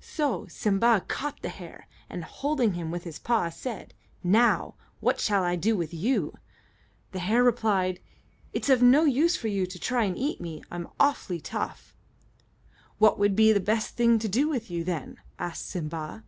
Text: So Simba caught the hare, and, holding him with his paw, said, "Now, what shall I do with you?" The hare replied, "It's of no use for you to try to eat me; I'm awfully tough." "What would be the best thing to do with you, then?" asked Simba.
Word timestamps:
So 0.00 0.46
Simba 0.46 1.04
caught 1.06 1.42
the 1.42 1.50
hare, 1.50 1.86
and, 2.08 2.24
holding 2.24 2.72
him 2.72 2.90
with 2.90 3.04
his 3.04 3.18
paw, 3.18 3.50
said, 3.50 3.92
"Now, 4.24 4.74
what 5.00 5.20
shall 5.20 5.42
I 5.44 5.54
do 5.54 5.76
with 5.76 5.92
you?" 5.92 6.38
The 7.12 7.18
hare 7.18 7.44
replied, 7.44 8.00
"It's 8.54 8.70
of 8.70 8.80
no 8.82 9.04
use 9.04 9.36
for 9.36 9.48
you 9.48 9.66
to 9.66 9.78
try 9.78 10.08
to 10.10 10.18
eat 10.18 10.40
me; 10.40 10.62
I'm 10.70 10.88
awfully 10.98 11.40
tough." 11.42 11.94
"What 12.96 13.18
would 13.18 13.36
be 13.36 13.52
the 13.52 13.60
best 13.60 13.96
thing 13.96 14.18
to 14.20 14.28
do 14.28 14.48
with 14.48 14.70
you, 14.70 14.82
then?" 14.82 15.18
asked 15.38 15.68
Simba. 15.68 16.24